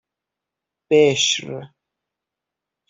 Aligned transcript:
بِشر 0.89 1.59